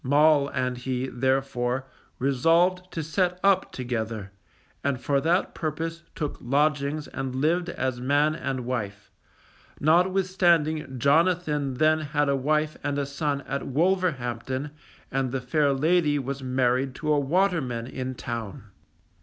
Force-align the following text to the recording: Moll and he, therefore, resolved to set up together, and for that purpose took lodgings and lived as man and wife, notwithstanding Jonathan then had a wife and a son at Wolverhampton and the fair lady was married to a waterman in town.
Moll 0.03 0.47
and 0.49 0.79
he, 0.79 1.05
therefore, 1.09 1.85
resolved 2.17 2.91
to 2.91 3.03
set 3.03 3.39
up 3.43 3.71
together, 3.71 4.31
and 4.83 4.99
for 4.99 5.21
that 5.21 5.53
purpose 5.53 6.01
took 6.15 6.37
lodgings 6.41 7.07
and 7.09 7.35
lived 7.35 7.69
as 7.69 8.01
man 8.01 8.33
and 8.33 8.61
wife, 8.65 9.11
notwithstanding 9.79 10.97
Jonathan 10.97 11.75
then 11.75 11.99
had 11.99 12.29
a 12.29 12.35
wife 12.35 12.75
and 12.83 12.97
a 12.97 13.05
son 13.05 13.41
at 13.41 13.67
Wolverhampton 13.67 14.71
and 15.11 15.31
the 15.31 15.39
fair 15.39 15.71
lady 15.71 16.17
was 16.17 16.41
married 16.41 16.95
to 16.95 17.13
a 17.13 17.19
waterman 17.19 17.85
in 17.85 18.15
town. 18.15 18.63